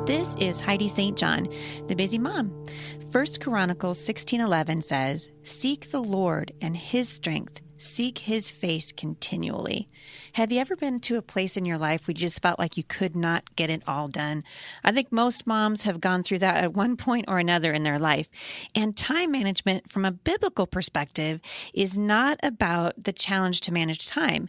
[0.00, 1.16] This is Heidi St.
[1.16, 1.46] John,
[1.86, 2.64] the busy mom.
[3.10, 9.88] First Chronicles 16:11 says, "Seek the Lord and his strength, seek his face continually."
[10.34, 12.76] Have you ever been to a place in your life where you just felt like
[12.76, 14.42] you could not get it all done?
[14.82, 18.00] I think most moms have gone through that at one point or another in their
[18.00, 18.28] life.
[18.74, 21.40] And time management from a biblical perspective
[21.72, 24.48] is not about the challenge to manage time.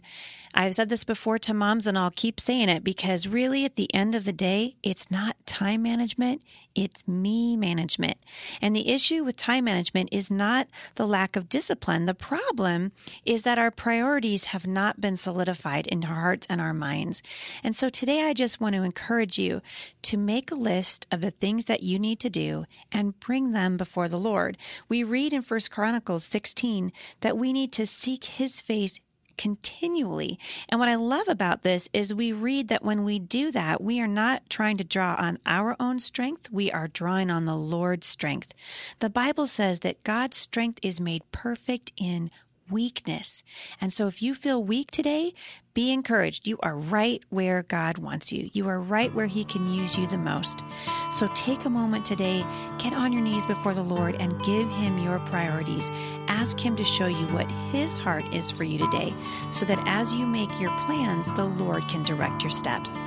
[0.54, 3.92] I've said this before to moms and I'll keep saying it because really at the
[3.94, 6.42] end of the day, it's not time management,
[6.74, 8.18] it's me management.
[8.60, 12.04] And the issue with time management is not the lack of discipline.
[12.04, 12.92] The problem
[13.24, 17.22] is that our priorities have not been solidified in our hearts and our minds.
[17.64, 19.62] And so today I just want to encourage you
[20.02, 23.78] to make a list of the things that you need to do and bring them
[23.78, 24.58] before the Lord.
[24.90, 29.00] We read in 1 Chronicles 16 that we need to seek his face
[29.36, 30.38] continually.
[30.68, 34.00] And what I love about this is we read that when we do that, we
[34.00, 38.06] are not trying to draw on our own strength, we are drawing on the Lord's
[38.06, 38.54] strength.
[39.00, 42.30] The Bible says that God's strength is made perfect in
[42.70, 43.42] weakness.
[43.80, 45.34] And so if you feel weak today,
[45.74, 46.48] be encouraged.
[46.48, 48.48] You are right where God wants you.
[48.54, 50.64] You are right where He can use you the most.
[51.10, 52.44] So take a moment today,
[52.78, 55.90] get on your knees before the Lord and give Him your priorities.
[56.36, 59.14] Ask Him to show you what His heart is for you today,
[59.50, 62.98] so that as you make your plans, the Lord can direct your steps.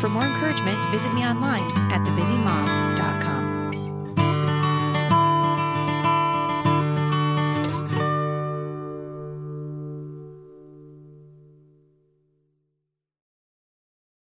[0.00, 1.60] For more encouragement, visit me online
[1.92, 3.11] at thebusymom.com.